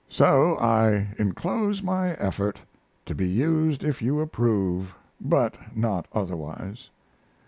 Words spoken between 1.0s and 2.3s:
inclose my